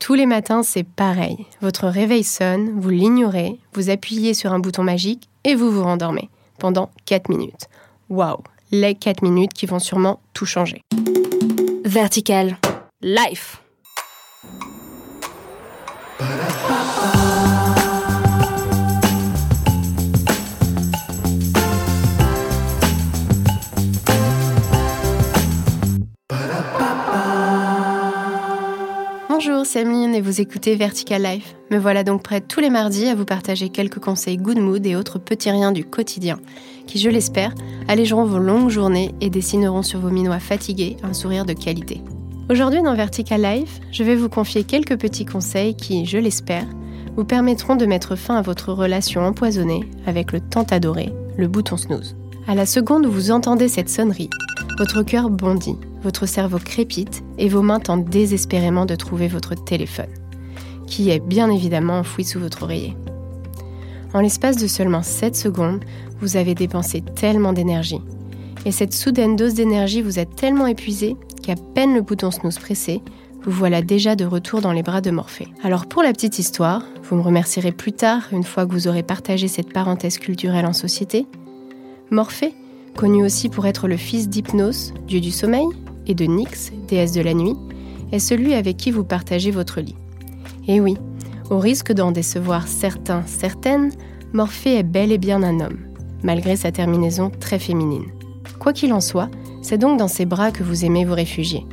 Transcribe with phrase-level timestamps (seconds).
[0.00, 1.46] Tous les matins, c'est pareil.
[1.60, 6.30] Votre réveil sonne, vous l'ignorez, vous appuyez sur un bouton magique et vous vous rendormez
[6.58, 7.68] pendant 4 minutes.
[8.08, 8.38] Waouh,
[8.72, 10.80] les 4 minutes qui vont sûrement tout changer.
[11.84, 12.56] Vertical.
[13.02, 13.60] Life.
[29.42, 31.54] Bonjour, c'est et vous écoutez Vertical Life.
[31.70, 34.96] Me voilà donc prête tous les mardis à vous partager quelques conseils good mood et
[34.96, 36.38] autres petits riens du quotidien
[36.86, 37.54] qui, je l'espère,
[37.88, 42.02] allégeront vos longues journées et dessineront sur vos minois fatigués un sourire de qualité.
[42.50, 46.66] Aujourd'hui dans Vertical Life, je vais vous confier quelques petits conseils qui, je l'espère,
[47.16, 51.78] vous permettront de mettre fin à votre relation empoisonnée avec le tant adoré, le bouton
[51.78, 52.14] snooze.
[52.50, 54.28] À la seconde où vous entendez cette sonnerie,
[54.76, 60.10] votre cœur bondit votre cerveau crépite et vos mains tentent désespérément de trouver votre téléphone,
[60.88, 62.96] qui est bien évidemment enfoui sous votre oreiller.
[64.14, 65.84] En l'espace de seulement 7 secondes,
[66.20, 68.00] vous avez dépensé tellement d'énergie.
[68.66, 71.14] Et cette soudaine dose d'énergie vous a tellement épuisé
[71.44, 73.00] qu'à peine le bouton snooze pressé,
[73.44, 75.46] vous voilà déjà de retour dans les bras de Morphée.
[75.62, 79.04] Alors pour la petite histoire, vous me remercierez plus tard, une fois que vous aurez
[79.04, 81.26] partagé cette parenthèse culturelle en société.
[82.12, 82.54] Morphée,
[82.96, 85.66] connu aussi pour être le fils d'Hypnos, dieu du sommeil,
[86.08, 87.54] et de Nyx, déesse de la nuit,
[88.10, 89.94] est celui avec qui vous partagez votre lit.
[90.66, 90.96] Et oui,
[91.50, 93.92] au risque d'en décevoir certains, certaines,
[94.32, 95.78] Morphée est bel et bien un homme,
[96.24, 98.06] malgré sa terminaison très féminine.
[98.58, 99.30] Quoi qu'il en soit,
[99.62, 101.64] c'est donc dans ses bras que vous aimez vous réfugier.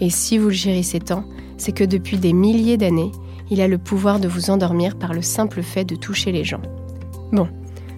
[0.00, 1.24] Et si vous le chérissez tant,
[1.56, 3.12] c'est que depuis des milliers d'années,
[3.48, 6.62] il a le pouvoir de vous endormir par le simple fait de toucher les gens.
[7.32, 7.46] Bon,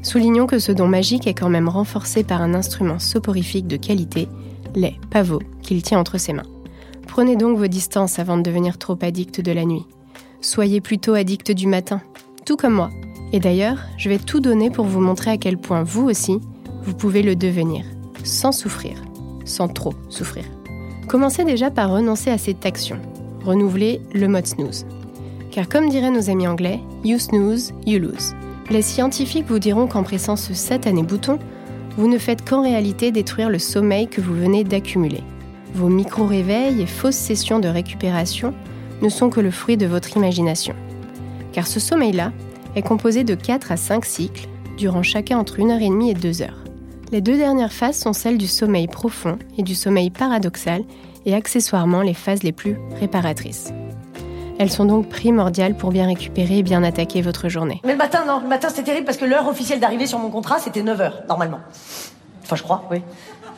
[0.03, 4.29] soulignons que ce don magique est quand même renforcé par un instrument soporifique de qualité
[4.75, 6.47] les pavots qu'il tient entre ses mains.
[7.07, 9.85] Prenez donc vos distances avant de devenir trop addict de la nuit.
[10.41, 12.01] Soyez plutôt addict du matin,
[12.47, 12.91] tout comme moi.
[13.33, 16.39] Et d'ailleurs, je vais tout donner pour vous montrer à quel point vous aussi,
[16.83, 17.85] vous pouvez le devenir,
[18.25, 18.95] sans souffrir,
[19.45, 20.45] sans trop souffrir.
[21.09, 22.99] Commencez déjà par renoncer à cette action.
[23.45, 24.87] Renouvelez le mode snooze.
[25.51, 28.35] Car comme diraient nos amis anglais, you snooze, you lose.
[28.71, 31.41] Les scientifiques vous diront qu'en pressant ce satané bouton,
[31.97, 35.25] vous ne faites qu'en réalité détruire le sommeil que vous venez d'accumuler.
[35.75, 38.55] Vos micro-réveils et fausses sessions de récupération
[39.03, 40.77] ne sont que le fruit de votre imagination.
[41.53, 42.33] Car ce sommeil-là
[42.77, 46.65] est composé de 4 à 5 cycles, durant chacun entre 1h30 et 2 heures.
[47.11, 50.85] Les deux dernières phases sont celles du sommeil profond et du sommeil paradoxal,
[51.27, 53.73] et accessoirement les phases les plus réparatrices.
[54.61, 57.81] Elles sont donc primordiales pour bien récupérer et bien attaquer votre journée.
[57.83, 58.41] Mais le matin, non.
[58.43, 61.61] Le matin, c'était terrible parce que l'heure officielle d'arrivée sur mon contrat, c'était 9h, normalement.
[62.43, 62.99] Enfin, je crois, oui.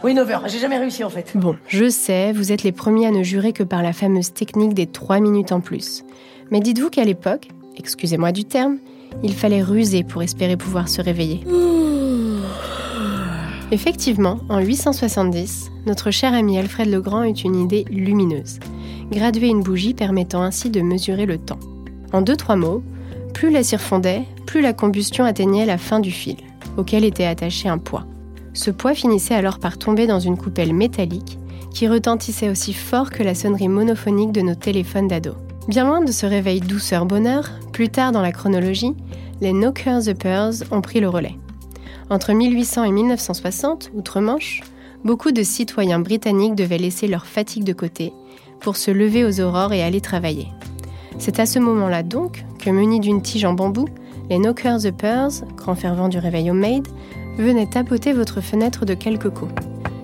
[0.04, 0.42] Oui, 9h.
[0.46, 1.32] J'ai jamais réussi, en fait.
[1.34, 4.74] Bon, je sais, vous êtes les premiers à ne jurer que par la fameuse technique
[4.74, 6.04] des 3 minutes en plus.
[6.52, 8.78] Mais dites-vous qu'à l'époque, excusez-moi du terme,
[9.24, 11.40] il fallait ruser pour espérer pouvoir se réveiller.
[13.72, 18.60] Effectivement, en 870, notre cher ami Alfred le Grand eut une idée lumineuse
[19.10, 21.58] graduer une bougie permettant ainsi de mesurer le temps.
[22.12, 22.82] En deux trois mots,
[23.32, 26.36] plus la cire fondait, plus la combustion atteignait la fin du fil,
[26.76, 28.04] auquel était attaché un poids.
[28.52, 31.38] Ce poids finissait alors par tomber dans une coupelle métallique
[31.72, 35.34] qui retentissait aussi fort que la sonnerie monophonique de nos téléphones d'ado.
[35.68, 38.94] Bien loin de ce réveil douceur-bonheur, plus tard dans la chronologie,
[39.40, 41.36] les Knockers Uppers ont pris le relais.
[42.10, 44.60] Entre 1800 et 1960, outre-Manche,
[45.04, 48.12] beaucoup de citoyens britanniques devaient laisser leur fatigue de côté
[48.60, 50.48] pour se lever aux aurores et aller travailler.
[51.18, 53.86] C'est à ce moment-là donc que, munis d'une tige en bambou,
[54.30, 56.86] les Knockers Uppers, grands fervents du réveil maid,
[57.38, 59.52] venaient tapoter votre fenêtre de quelques coups.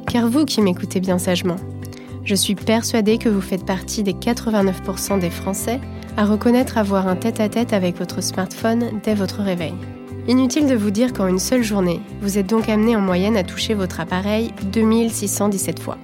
[0.07, 1.57] Car vous qui m'écoutez bien sagement,
[2.25, 5.81] je suis persuadée que vous faites partie des 89% des Français
[6.17, 9.75] à reconnaître avoir un tête-à-tête -tête avec votre smartphone dès votre réveil.
[10.29, 13.45] Inutile de vous dire qu'en une seule journée, vous êtes donc amené en moyenne à
[13.45, 15.97] toucher votre appareil 2617 fois.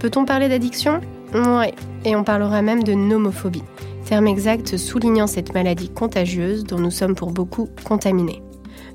[0.00, 1.00] Peut-on parler d'addiction?
[1.32, 1.72] Ouais,
[2.04, 3.64] et on parlera même de nomophobie,
[4.04, 8.42] terme exact soulignant cette maladie contagieuse dont nous sommes pour beaucoup contaminés.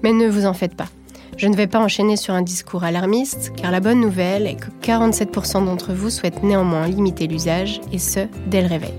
[0.04, 0.90] Mais ne vous en faites pas.
[1.36, 4.70] Je ne vais pas enchaîner sur un discours alarmiste, car la bonne nouvelle est que
[4.84, 8.94] 47% d'entre vous souhaitent néanmoins limiter l'usage, et ce, dès le réveil.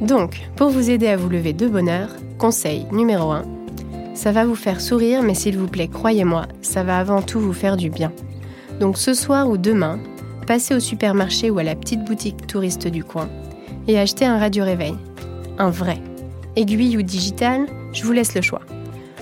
[0.00, 2.08] Donc, pour vous aider à vous lever de bonheur,
[2.38, 3.57] conseil numéro 1,
[4.18, 7.52] ça va vous faire sourire, mais s'il vous plaît, croyez-moi, ça va avant tout vous
[7.52, 8.10] faire du bien.
[8.80, 10.00] Donc ce soir ou demain,
[10.44, 13.28] passez au supermarché ou à la petite boutique touriste du coin
[13.86, 14.96] et achetez un radio-réveil.
[15.58, 15.98] Un vrai.
[16.56, 18.62] Aiguille ou digital, je vous laisse le choix.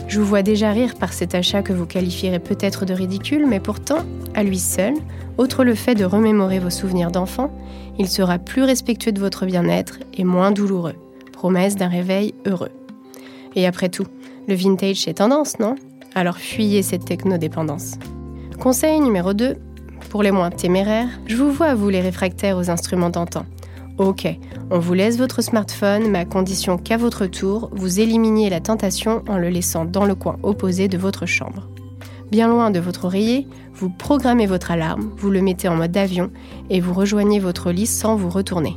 [0.09, 3.61] Je vous vois déjà rire par cet achat que vous qualifierez peut-être de ridicule, mais
[3.61, 3.99] pourtant,
[4.35, 4.95] à lui seul,
[5.37, 7.51] outre le fait de remémorer vos souvenirs d'enfant,
[7.99, 10.95] il sera plus respectueux de votre bien-être et moins douloureux,
[11.33, 12.71] promesse d'un réveil heureux.
[13.57, 14.07] Et après tout,
[14.49, 15.75] le vintage est tendance, non?
[16.15, 17.95] Alors fuyez cette technodépendance.
[18.61, 19.57] Conseil numéro 2,
[20.11, 23.45] pour les moins téméraires, je vous vois vous les réfractaires aux instruments d'antan.
[23.99, 24.27] Ok,
[24.71, 29.23] on vous laisse votre smartphone, mais à condition qu'à votre tour, vous éliminiez la tentation
[29.29, 31.69] en le laissant dans le coin opposé de votre chambre.
[32.31, 36.31] Bien loin de votre oreiller, vous programmez votre alarme, vous le mettez en mode avion
[36.71, 38.77] et vous rejoignez votre lit sans vous retourner.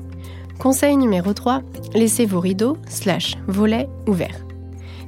[0.57, 1.62] Conseil numéro 3,
[1.94, 4.49] laissez vos rideaux, slash, volets ouverts.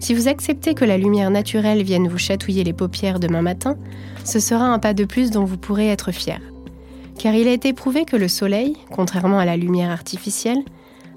[0.01, 3.77] Si vous acceptez que la lumière naturelle vienne vous chatouiller les paupières demain matin,
[4.23, 6.41] ce sera un pas de plus dont vous pourrez être fier.
[7.19, 10.63] Car il a été prouvé que le soleil, contrairement à la lumière artificielle,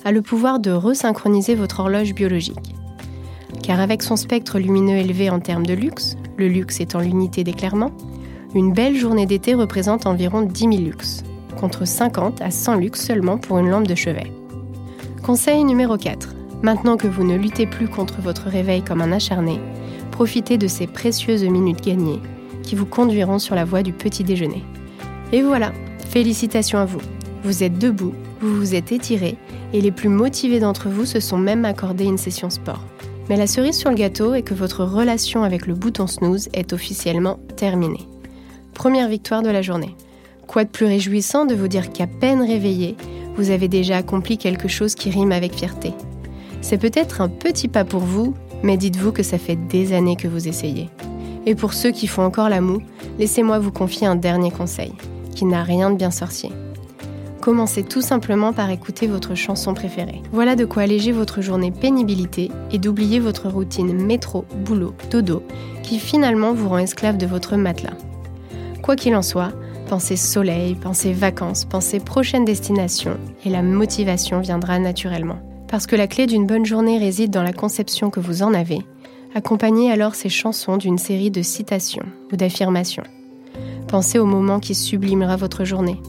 [0.05, 2.75] a le pouvoir de resynchroniser votre horloge biologique.
[3.63, 7.91] Car avec son spectre lumineux élevé en termes de luxe, le luxe étant l'unité d'éclairement,
[8.55, 11.25] une belle journée d'été représente environ 10 000 lux,
[11.59, 14.31] contre 50 à 100 lux seulement pour une lampe de chevet.
[15.23, 16.34] Conseil numéro 4.
[16.65, 19.61] Maintenant que vous ne luttez plus contre votre réveil comme un acharné,
[20.11, 22.23] profitez de ces précieuses minutes gagnées
[22.63, 24.65] qui vous conduiront sur la voie du petit déjeuner.
[25.31, 25.73] Et voilà,
[26.09, 27.03] félicitations à vous.
[27.43, 29.37] Vous êtes debout, vous vous êtes étiré
[29.75, 32.81] et les plus motivés d'entre vous se sont même accordé une session sport.
[33.29, 36.73] Mais la cerise sur le gâteau est que votre relation avec le bouton snooze est
[36.73, 38.09] officiellement terminée.
[38.73, 39.95] Première victoire de la journée.
[40.47, 42.97] Quoi de plus réjouissant de vous dire qu'à peine réveillé,
[43.37, 45.93] vous avez déjà accompli quelque chose qui rime avec fierté.
[46.65, 48.33] C'est peut-être un petit pas pour vous,
[48.63, 50.89] mais dites-vous que ça fait des années que vous essayez.
[51.45, 52.81] Et pour ceux qui font encore la moue,
[53.19, 54.95] laissez-moi vous confier un dernier conseil,
[55.35, 56.51] qui n'a rien de bien sorcier.
[57.43, 60.23] Commencez tout simplement par écouter votre chanson préférée.
[60.33, 65.43] Voilà de quoi alléger votre journée pénibilité et d'oublier votre routine métro, boulot, dodo,
[65.83, 67.99] qui finalement vous rend esclave de votre matelas.
[68.83, 69.53] Quoi qu'il en soit,
[69.87, 75.41] pensez soleil, pensez vacances, pensez prochaine destination, et la motivation viendra naturellement.
[75.75, 78.79] Parce que la clé d'une bonne journée réside dans la conception que vous en avez.
[79.35, 83.03] Accompagnez alors ces chansons d'une série de citations ou d'affirmations.
[83.89, 86.01] Pensez au moment qui sublimera votre journée.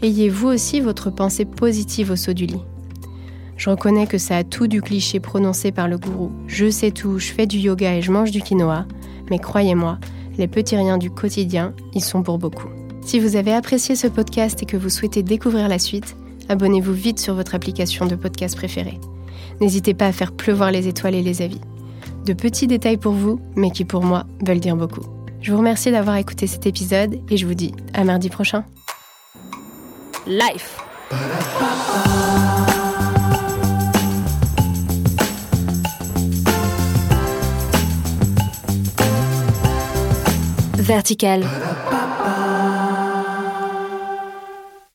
[0.00, 2.62] Ayez vous aussi votre pensée positive au saut du lit.
[3.58, 6.32] Je reconnais que ça a tout du cliché prononcé par le gourou.
[6.46, 8.86] Je sais tout, je fais du yoga et je mange du quinoa,
[9.28, 9.98] mais croyez-moi,
[10.38, 12.68] les petits riens du quotidien, ils sont pour beaucoup.
[13.02, 16.16] Si vous avez apprécié ce podcast et que vous souhaitez découvrir la suite,
[16.48, 18.98] abonnez-vous vite sur votre application de podcast préférée.
[19.60, 21.60] N'hésitez pas à faire pleuvoir les étoiles et les avis.
[22.26, 25.04] De petits détails pour vous, mais qui pour moi veulent dire beaucoup.
[25.40, 28.64] Je vous remercie d'avoir écouté cet épisode et je vous dis à mardi prochain.
[30.26, 30.78] Life.
[40.78, 41.44] Vertical.